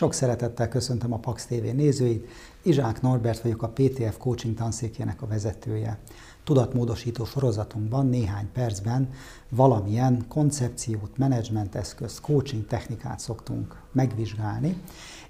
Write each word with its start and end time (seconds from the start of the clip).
Sok 0.00 0.12
szeretettel 0.12 0.68
köszöntöm 0.68 1.12
a 1.12 1.18
Pax 1.18 1.46
TV 1.46 1.74
nézőit. 1.74 2.28
Izsák 2.62 3.02
Norbert 3.02 3.40
vagyok, 3.40 3.62
a 3.62 3.68
PTF 3.68 4.16
coaching 4.18 4.54
tanszékjének 4.54 5.22
a 5.22 5.26
vezetője. 5.26 5.98
Tudatmódosító 6.44 7.24
sorozatunkban 7.24 8.06
néhány 8.06 8.48
percben 8.52 9.10
valamilyen 9.48 10.24
koncepciót, 10.28 11.16
menedzsment 11.16 11.74
eszközt, 11.74 12.20
coaching 12.20 12.66
technikát 12.66 13.18
szoktunk 13.18 13.82
megvizsgálni. 13.92 14.82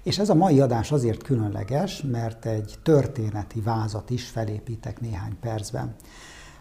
És 0.03 0.19
ez 0.19 0.29
a 0.29 0.35
mai 0.35 0.59
adás 0.59 0.91
azért 0.91 1.23
különleges, 1.23 2.01
mert 2.01 2.45
egy 2.45 2.75
történeti 2.83 3.61
vázat 3.61 4.09
is 4.09 4.27
felépítek 4.27 5.01
néhány 5.01 5.39
percben. 5.39 5.95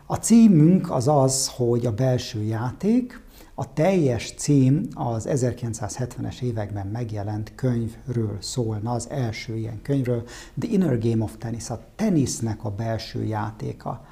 A 0.06 0.14
címünk 0.14 0.90
az 0.90 1.08
az, 1.08 1.48
hogy 1.48 1.86
a 1.86 1.92
belső 1.94 2.42
játék, 2.42 3.20
a 3.60 3.72
teljes 3.72 4.32
cím 4.36 4.88
az 4.94 5.26
1970-es 5.30 6.40
években 6.40 6.86
megjelent 6.86 7.52
könyvről 7.54 8.36
szólna, 8.40 8.92
az 8.92 9.08
első 9.10 9.56
ilyen 9.56 9.82
könyvről, 9.82 10.22
The 10.58 10.70
Inner 10.70 10.98
Game 10.98 11.24
of 11.24 11.36
Tennis, 11.38 11.70
a 11.70 11.80
tenisznek 11.96 12.64
a 12.64 12.70
belső 12.70 13.24
játéka. 13.24 14.06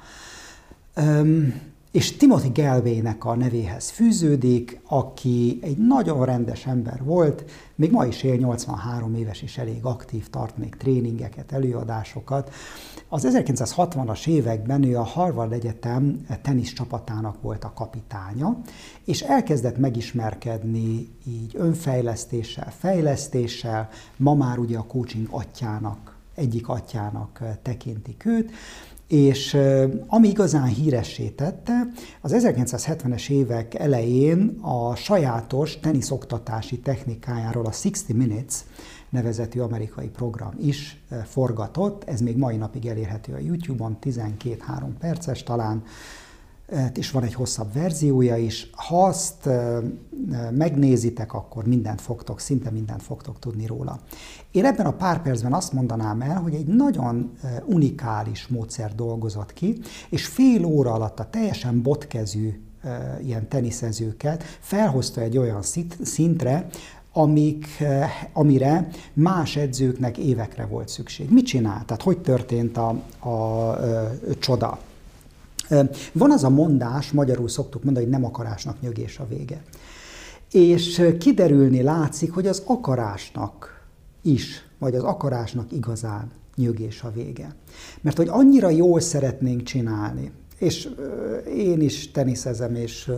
Um, 0.95 1.61
és 1.91 2.17
Timothy 2.17 2.49
Galway-nek 2.53 3.25
a 3.25 3.35
nevéhez 3.35 3.89
fűződik, 3.89 4.79
aki 4.87 5.59
egy 5.61 5.77
nagyon 5.77 6.25
rendes 6.25 6.65
ember 6.65 7.03
volt, 7.03 7.51
még 7.75 7.91
ma 7.91 8.05
is 8.05 8.23
él, 8.23 8.35
83 8.35 9.15
éves 9.15 9.41
és 9.41 9.57
elég 9.57 9.83
aktív, 9.83 10.29
tart 10.29 10.57
még 10.57 10.75
tréningeket, 10.75 11.51
előadásokat. 11.51 12.53
Az 13.07 13.27
1960-as 13.29 14.27
években 14.27 14.83
ő 14.83 14.97
a 14.97 15.03
Harvard 15.03 15.51
Egyetem 15.51 16.25
tenisz 16.41 16.73
csapatának 16.73 17.41
volt 17.41 17.63
a 17.63 17.73
kapitánya, 17.73 18.57
és 19.05 19.21
elkezdett 19.21 19.77
megismerkedni 19.77 21.09
így 21.27 21.51
önfejlesztéssel, 21.53 22.73
fejlesztéssel, 22.77 23.89
ma 24.17 24.33
már 24.33 24.57
ugye 24.57 24.77
a 24.77 24.85
coaching 24.85 25.27
atyának, 25.29 26.17
egyik 26.35 26.67
atyának 26.67 27.43
tekintik 27.61 28.25
őt, 28.25 28.51
és 29.09 29.57
ami 30.07 30.27
igazán 30.27 30.67
híressé 30.67 31.27
tette, 31.27 31.87
az 32.21 32.35
1970-es 32.37 33.29
évek 33.29 33.73
elején 33.73 34.57
a 34.61 34.95
sajátos 34.95 35.79
teniszoktatási 35.79 36.79
technikájáról 36.79 37.65
a 37.65 37.73
60 37.83 37.91
Minutes 38.07 38.55
nevezetű 39.09 39.59
amerikai 39.59 40.07
program 40.07 40.53
is 40.61 41.01
forgatott, 41.25 42.03
ez 42.03 42.21
még 42.21 42.37
mai 42.37 42.55
napig 42.55 42.85
elérhető 42.85 43.33
a 43.33 43.39
YouTube-on, 43.39 43.97
12-3 44.01 44.57
perces 44.99 45.43
talán, 45.43 45.83
és 46.93 47.11
van 47.11 47.23
egy 47.23 47.33
hosszabb 47.33 47.73
verziója 47.73 48.37
is. 48.37 48.69
Ha 48.71 49.05
azt 49.05 49.49
megnézitek, 50.51 51.33
akkor 51.33 51.65
mindent 51.65 52.01
fogtok, 52.01 52.39
szinte 52.39 52.69
mindent 52.69 53.01
fogtok 53.01 53.39
tudni 53.39 53.65
róla. 53.65 53.99
Én 54.51 54.65
ebben 54.65 54.85
a 54.85 54.93
pár 54.93 55.21
percben 55.21 55.53
azt 55.53 55.73
mondanám 55.73 56.21
el, 56.21 56.41
hogy 56.41 56.53
egy 56.53 56.67
nagyon 56.67 57.31
unikális 57.65 58.47
módszer 58.47 58.95
dolgozott 58.95 59.53
ki, 59.53 59.79
és 60.09 60.25
fél 60.25 60.65
óra 60.65 60.93
alatt 60.93 61.19
a 61.19 61.29
teljesen 61.29 61.81
botkezű 61.81 62.61
ilyen 63.23 63.47
teniszezőket 63.47 64.43
felhozta 64.59 65.21
egy 65.21 65.37
olyan 65.37 65.61
szintre, 66.01 66.67
amik, 67.13 67.67
amire 68.33 68.87
más 69.13 69.55
edzőknek 69.55 70.17
évekre 70.17 70.65
volt 70.65 70.89
szükség. 70.89 71.29
Mit 71.31 71.45
csinál? 71.45 71.85
Tehát 71.85 72.01
hogy 72.01 72.21
történt 72.21 72.77
a, 72.77 73.01
a, 73.19 73.29
a 73.29 73.77
csoda? 74.39 74.79
Van 76.13 76.31
az 76.31 76.43
a 76.43 76.49
mondás, 76.49 77.11
magyarul 77.11 77.49
szoktuk 77.49 77.83
mondani, 77.83 78.05
hogy 78.05 78.15
nem 78.15 78.25
akarásnak 78.25 78.81
nyögés 78.81 79.19
a 79.19 79.27
vége. 79.27 79.61
És 80.51 81.01
kiderülni 81.19 81.81
látszik, 81.81 82.31
hogy 82.31 82.47
az 82.47 82.63
akarásnak 82.65 83.83
is, 84.21 84.65
vagy 84.77 84.95
az 84.95 85.03
akarásnak 85.03 85.71
igazán 85.71 86.31
nyögés 86.55 87.01
a 87.01 87.11
vége. 87.11 87.55
Mert 88.01 88.17
hogy 88.17 88.27
annyira 88.27 88.69
jól 88.69 88.99
szeretnénk 88.99 89.63
csinálni, 89.63 90.31
és 90.57 90.89
én 91.55 91.81
is 91.81 92.11
teniszezem, 92.11 92.75
és 92.75 93.11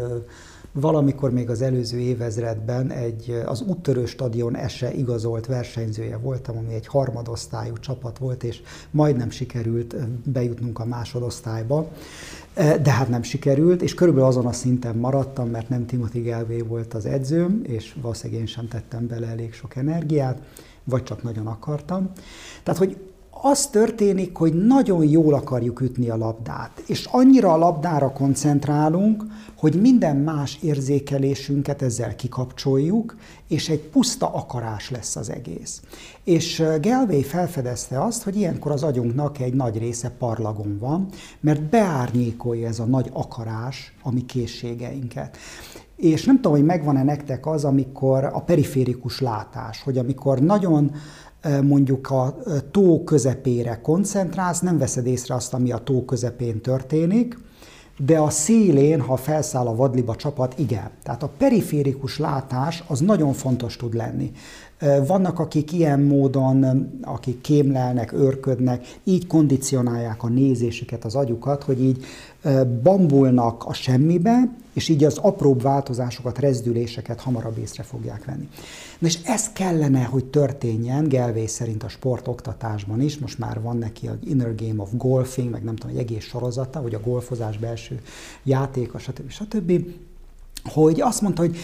valamikor 0.71 1.31
még 1.31 1.49
az 1.49 1.61
előző 1.61 1.99
évezredben 1.99 2.91
egy, 2.91 3.41
az 3.45 3.61
úttörő 3.61 4.05
stadion 4.05 4.55
ese 4.55 4.93
igazolt 4.93 5.45
versenyzője 5.45 6.17
voltam, 6.17 6.57
ami 6.57 6.73
egy 6.73 6.87
harmadosztályú 6.87 7.77
csapat 7.77 8.17
volt, 8.17 8.43
és 8.43 8.61
majdnem 8.91 9.29
sikerült 9.29 9.95
bejutnunk 10.25 10.79
a 10.79 10.85
másodosztályba, 10.85 11.89
de 12.55 12.91
hát 12.91 13.09
nem 13.09 13.23
sikerült, 13.23 13.81
és 13.81 13.93
körülbelül 13.93 14.29
azon 14.29 14.45
a 14.45 14.51
szinten 14.51 14.95
maradtam, 14.95 15.49
mert 15.49 15.69
nem 15.69 15.85
Timothy 15.85 16.21
Galway 16.21 16.63
volt 16.63 16.93
az 16.93 17.05
edzőm, 17.05 17.61
és 17.63 17.95
valószínűleg 18.01 18.41
én 18.41 18.47
sem 18.47 18.67
tettem 18.67 19.07
bele 19.07 19.27
elég 19.27 19.53
sok 19.53 19.75
energiát, 19.75 20.41
vagy 20.83 21.03
csak 21.03 21.23
nagyon 21.23 21.47
akartam. 21.47 22.11
Tehát, 22.63 22.79
hogy 22.79 22.97
az 23.43 23.67
történik, 23.67 24.37
hogy 24.37 24.53
nagyon 24.53 25.03
jól 25.03 25.33
akarjuk 25.33 25.81
ütni 25.81 26.09
a 26.09 26.17
labdát, 26.17 26.83
és 26.85 27.05
annyira 27.11 27.53
a 27.53 27.57
labdára 27.57 28.11
koncentrálunk, 28.11 29.23
hogy 29.57 29.81
minden 29.81 30.15
más 30.15 30.59
érzékelésünket 30.61 31.81
ezzel 31.81 32.15
kikapcsoljuk, 32.15 33.15
és 33.47 33.69
egy 33.69 33.79
puszta 33.79 34.33
akarás 34.33 34.89
lesz 34.89 35.15
az 35.15 35.29
egész. 35.29 35.81
És 36.23 36.63
Galway 36.81 37.21
felfedezte 37.21 38.03
azt, 38.03 38.23
hogy 38.23 38.35
ilyenkor 38.35 38.71
az 38.71 38.83
agyunknak 38.83 39.39
egy 39.39 39.53
nagy 39.53 39.77
része 39.77 40.09
parlagon 40.09 40.77
van, 40.79 41.07
mert 41.39 41.61
beárnyékolja 41.61 42.67
ez 42.67 42.79
a 42.79 42.85
nagy 42.85 43.09
akarás 43.13 43.93
a 44.03 44.11
mi 44.11 44.25
készségeinket. 44.25 45.37
És 45.95 46.25
nem 46.25 46.35
tudom, 46.35 46.51
hogy 46.51 46.65
megvan-e 46.65 47.03
nektek 47.03 47.45
az, 47.45 47.65
amikor 47.65 48.23
a 48.23 48.41
periférikus 48.41 49.19
látás, 49.19 49.81
hogy 49.81 49.97
amikor 49.97 50.39
nagyon 50.39 50.91
mondjuk 51.61 52.09
a 52.09 52.37
tó 52.71 53.03
közepére 53.03 53.79
koncentrálsz, 53.81 54.59
nem 54.59 54.77
veszed 54.77 55.05
észre 55.05 55.35
azt, 55.35 55.53
ami 55.53 55.71
a 55.71 55.77
tó 55.77 56.05
közepén 56.05 56.61
történik, 56.61 57.37
de 57.97 58.19
a 58.19 58.29
szélén, 58.29 59.01
ha 59.01 59.15
felszáll 59.15 59.67
a 59.67 59.75
vadliba 59.75 60.15
csapat, 60.15 60.59
igen. 60.59 60.89
Tehát 61.03 61.23
a 61.23 61.31
periférikus 61.37 62.17
látás 62.17 62.83
az 62.87 62.99
nagyon 62.99 63.33
fontos 63.33 63.75
tud 63.75 63.93
lenni. 63.93 64.31
Vannak, 65.07 65.39
akik 65.39 65.71
ilyen 65.71 65.99
módon, 66.01 66.89
akik 67.01 67.41
kémlelnek, 67.41 68.13
őrködnek, 68.13 68.99
így 69.03 69.27
kondicionálják 69.27 70.23
a 70.23 70.27
nézésüket, 70.27 71.05
az 71.05 71.15
agyukat, 71.15 71.63
hogy 71.63 71.81
így 71.81 72.05
bambulnak 72.83 73.63
a 73.65 73.73
semmibe, 73.73 74.53
és 74.73 74.89
így 74.89 75.03
az 75.03 75.17
apróbb 75.17 75.61
változásokat, 75.61 76.39
rezdüléseket 76.39 77.21
hamarabb 77.21 77.57
észre 77.57 77.83
fogják 77.83 78.25
venni. 78.25 78.49
Na 78.99 79.07
és 79.07 79.19
ez 79.23 79.51
kellene, 79.51 80.03
hogy 80.03 80.25
történjen 80.25 81.07
Gelvé 81.07 81.45
szerint 81.45 81.83
a 81.83 81.89
sportoktatásban 81.89 83.01
is, 83.01 83.17
most 83.17 83.39
már 83.39 83.61
van 83.61 83.77
neki 83.77 84.07
a 84.07 84.17
Inner 84.23 84.55
Game 84.55 84.81
of 84.81 84.89
Golfing, 84.93 85.49
meg 85.49 85.63
nem 85.63 85.75
tudom, 85.75 85.95
egy 85.95 86.01
egész 86.01 86.23
sorozata, 86.23 86.79
hogy 86.79 86.93
a 86.93 86.99
golfozás 86.99 87.57
belső 87.57 87.99
játéka, 88.43 88.99
stb. 88.99 89.29
stb 89.29 89.71
hogy 90.63 91.01
azt 91.01 91.21
mondta, 91.21 91.41
hogy 91.41 91.57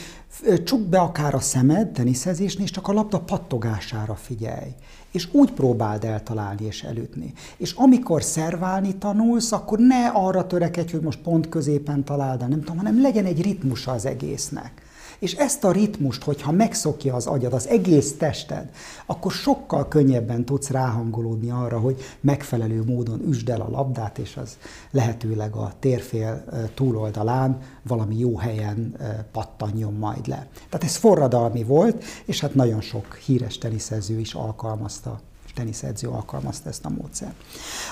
csuk 0.64 0.82
be 0.82 1.00
akár 1.00 1.34
a 1.34 1.40
szemed 1.40 1.88
teniszezésnél, 1.88 2.64
és 2.64 2.72
csak 2.72 2.88
a 2.88 2.94
labda 2.94 3.20
pattogására 3.20 4.16
figyelj. 4.16 4.70
És 5.12 5.28
úgy 5.32 5.52
próbáld 5.52 6.04
eltalálni 6.04 6.66
és 6.66 6.84
elütni. 6.84 7.34
És 7.58 7.72
amikor 7.72 8.24
szerválni 8.24 8.98
tanulsz, 8.98 9.52
akkor 9.52 9.80
ne 9.80 10.08
arra 10.08 10.48
törekedj, 10.48 10.92
hogy 10.92 11.02
most 11.02 11.20
pont 11.20 11.50
középen 11.50 12.04
találd, 12.04 12.40
nem 12.40 12.60
tudom, 12.60 12.78
hanem 12.78 13.02
legyen 13.02 13.26
egy 13.26 13.42
ritmusa 13.42 13.92
az 13.92 14.06
egésznek. 14.06 14.82
És 15.20 15.34
ezt 15.34 15.64
a 15.64 15.72
ritmust, 15.72 16.24
hogyha 16.24 16.52
megszokja 16.52 17.16
az 17.16 17.26
agyad, 17.26 17.54
az 17.54 17.68
egész 17.68 18.18
tested, 18.18 18.70
akkor 19.06 19.32
sokkal 19.32 19.88
könnyebben 19.88 20.46
tudsz 20.46 20.70
ráhangolódni 20.70 21.50
arra, 21.50 21.80
hogy 21.80 22.02
megfelelő 22.22 22.84
módon 22.84 23.22
üsd 23.28 23.50
el 23.50 23.62
a 23.62 23.70
labdát, 23.70 24.18
és 24.18 24.38
az 24.38 24.58
lehetőleg 24.92 25.56
a 25.56 25.74
térfél 25.80 26.44
túloldalán 26.74 27.60
valami 27.84 28.18
jó 28.18 28.38
helyen 28.38 28.96
pattanjon 29.32 29.94
majd 29.94 30.28
le. 30.28 30.48
Tehát 30.70 30.84
ez 30.84 30.96
forradalmi 30.96 31.64
volt, 31.64 32.04
és 32.26 32.40
hát 32.40 32.56
nagyon 32.56 32.82
sok 32.82 33.16
híres 33.16 33.58
teniszező 33.58 34.20
is 34.20 34.34
alkalmazta 34.34 35.20
teniszedző 35.58 36.08
alkalmazta 36.08 36.70
ezt 36.70 36.86
a 36.86 36.90
módszert. 36.90 37.36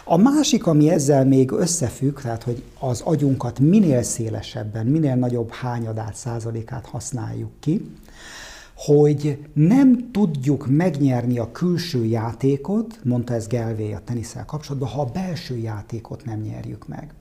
A 0.03 0.17
másik, 0.17 0.67
ami 0.67 0.89
ezzel 0.89 1.25
még 1.25 1.51
összefügg, 1.51 2.19
tehát 2.19 2.43
hogy 2.43 2.63
az 2.79 3.01
agyunkat 3.01 3.59
minél 3.59 4.03
szélesebben, 4.03 4.85
minél 4.85 5.15
nagyobb 5.15 5.51
hányadát, 5.51 6.15
százalékát 6.15 6.85
használjuk 6.85 7.51
ki, 7.59 7.91
hogy 8.75 9.47
nem 9.53 10.11
tudjuk 10.11 10.67
megnyerni 10.67 11.39
a 11.39 11.51
külső 11.51 12.05
játékot, 12.05 12.99
mondta 13.03 13.33
ez 13.33 13.47
Gelvé 13.47 13.93
a 13.93 14.01
teniszel 14.03 14.45
kapcsolatban, 14.45 14.89
ha 14.89 15.01
a 15.01 15.11
belső 15.13 15.57
játékot 15.57 16.25
nem 16.25 16.39
nyerjük 16.39 16.87
meg 16.87 17.13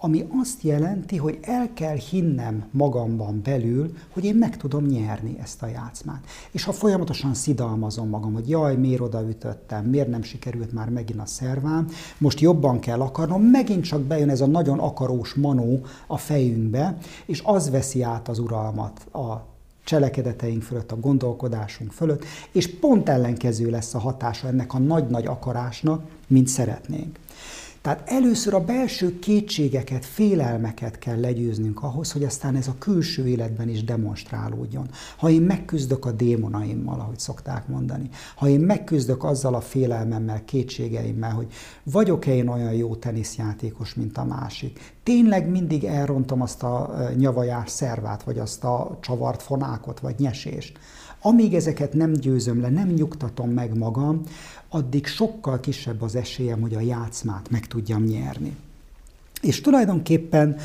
ami 0.00 0.28
azt 0.40 0.62
jelenti, 0.62 1.16
hogy 1.16 1.38
el 1.42 1.72
kell 1.74 1.96
hinnem 1.96 2.64
magamban 2.70 3.40
belül, 3.42 3.92
hogy 4.12 4.24
én 4.24 4.34
meg 4.34 4.56
tudom 4.56 4.86
nyerni 4.86 5.36
ezt 5.42 5.62
a 5.62 5.66
játszmát. 5.66 6.24
És 6.50 6.64
ha 6.64 6.72
folyamatosan 6.72 7.34
szidalmazom 7.34 8.08
magam, 8.08 8.32
hogy 8.32 8.48
jaj, 8.48 8.76
miért 8.76 9.00
odaütöttem, 9.00 9.84
miért 9.84 10.08
nem 10.08 10.22
sikerült 10.22 10.72
már 10.72 10.88
megint 10.88 11.20
a 11.20 11.26
szervám, 11.26 11.88
most 12.18 12.40
jobban 12.40 12.78
kell 12.80 13.00
akarnom, 13.00 13.42
megint 13.42 13.84
csak 13.84 14.00
bejön 14.00 14.30
ez 14.30 14.40
a 14.40 14.46
nagyon 14.46 14.78
akarós 14.78 15.34
manó 15.34 15.80
a 16.06 16.16
fejünkbe, 16.16 16.98
és 17.26 17.42
az 17.44 17.70
veszi 17.70 18.02
át 18.02 18.28
az 18.28 18.38
uralmat 18.38 19.14
a 19.14 19.56
cselekedeteink 19.88 20.62
fölött, 20.62 20.92
a 20.92 21.00
gondolkodásunk 21.00 21.92
fölött, 21.92 22.24
és 22.52 22.78
pont 22.78 23.08
ellenkező 23.08 23.70
lesz 23.70 23.94
a 23.94 23.98
hatása 23.98 24.46
ennek 24.46 24.74
a 24.74 24.78
nagy-nagy 24.78 25.26
akarásnak, 25.26 26.02
mint 26.26 26.48
szeretnénk. 26.48 27.18
Tehát 27.82 28.10
először 28.10 28.54
a 28.54 28.64
belső 28.64 29.18
kétségeket, 29.18 30.04
félelmeket 30.04 30.98
kell 30.98 31.20
legyőznünk 31.20 31.82
ahhoz, 31.82 32.12
hogy 32.12 32.24
aztán 32.24 32.56
ez 32.56 32.68
a 32.68 32.74
külső 32.78 33.26
életben 33.26 33.68
is 33.68 33.84
demonstrálódjon. 33.84 34.90
Ha 35.16 35.30
én 35.30 35.42
megküzdök 35.42 36.04
a 36.04 36.12
démonaimmal, 36.12 37.00
ahogy 37.00 37.18
szokták 37.18 37.68
mondani, 37.68 38.08
ha 38.36 38.48
én 38.48 38.60
megküzdök 38.60 39.24
azzal 39.24 39.54
a 39.54 39.60
félelmemmel, 39.60 40.44
kétségeimmel, 40.44 41.30
hogy 41.30 41.46
vagyok-e 41.82 42.34
én 42.34 42.48
olyan 42.48 42.72
jó 42.72 42.94
teniszjátékos, 42.94 43.94
mint 43.94 44.18
a 44.18 44.24
másik, 44.24 44.96
tényleg 45.08 45.48
mindig 45.48 45.84
elrontom 45.84 46.42
azt 46.42 46.62
a 46.62 47.08
nyavajás 47.16 47.70
szervát, 47.70 48.22
vagy 48.22 48.38
azt 48.38 48.64
a 48.64 48.98
csavart 49.00 49.42
fonákot, 49.42 50.00
vagy 50.00 50.14
nyesést, 50.18 50.78
amíg 51.20 51.54
ezeket 51.54 51.92
nem 51.92 52.12
győzöm 52.12 52.60
le, 52.60 52.68
nem 52.68 52.88
nyugtatom 52.88 53.50
meg 53.50 53.76
magam, 53.76 54.22
addig 54.68 55.06
sokkal 55.06 55.60
kisebb 55.60 56.02
az 56.02 56.14
esélyem, 56.14 56.60
hogy 56.60 56.74
a 56.74 56.80
játszmát 56.80 57.50
meg 57.50 57.66
tudjam 57.66 58.04
nyerni. 58.04 58.56
És 59.42 59.60
tulajdonképpen 59.60 60.56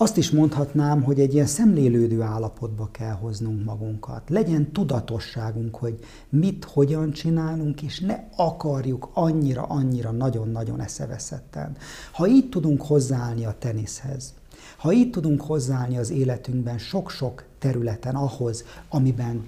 azt 0.00 0.16
is 0.16 0.30
mondhatnám, 0.30 1.02
hogy 1.02 1.20
egy 1.20 1.34
ilyen 1.34 1.46
szemlélődő 1.46 2.22
állapotba 2.22 2.88
kell 2.92 3.12
hoznunk 3.12 3.64
magunkat. 3.64 4.30
Legyen 4.30 4.72
tudatosságunk, 4.72 5.76
hogy 5.76 5.98
mit, 6.28 6.64
hogyan 6.64 7.10
csinálunk, 7.10 7.82
és 7.82 8.00
ne 8.00 8.24
akarjuk 8.36 9.10
annyira, 9.12 9.62
annyira 9.62 10.10
nagyon-nagyon 10.10 10.80
eszeveszetten. 10.80 11.76
Ha 12.12 12.26
így 12.26 12.48
tudunk 12.48 12.82
hozzáállni 12.82 13.44
a 13.44 13.56
teniszhez, 13.58 14.34
ha 14.76 14.92
így 14.92 15.10
tudunk 15.10 15.40
hozzáállni 15.40 15.98
az 15.98 16.10
életünkben 16.10 16.78
sok-sok 16.78 17.44
területen 17.58 18.14
ahhoz, 18.14 18.64
amiben 18.88 19.44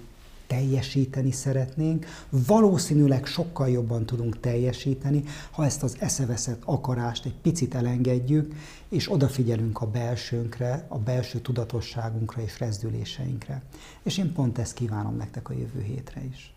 teljesíteni 0.52 1.30
szeretnénk, 1.30 2.06
valószínűleg 2.28 3.26
sokkal 3.26 3.68
jobban 3.68 4.06
tudunk 4.06 4.40
teljesíteni, 4.40 5.24
ha 5.50 5.64
ezt 5.64 5.82
az 5.82 5.96
eszeveszett 5.98 6.62
akarást 6.64 7.24
egy 7.24 7.34
picit 7.42 7.74
elengedjük, 7.74 8.54
és 8.88 9.12
odafigyelünk 9.12 9.80
a 9.80 9.86
belsőnkre, 9.86 10.86
a 10.88 10.98
belső 10.98 11.38
tudatosságunkra 11.38 12.42
és 12.42 12.58
rezdüléseinkre. 12.58 13.62
És 14.02 14.18
én 14.18 14.32
pont 14.32 14.58
ezt 14.58 14.74
kívánom 14.74 15.16
nektek 15.16 15.48
a 15.48 15.52
jövő 15.52 15.82
hétre 15.82 16.22
is. 16.30 16.54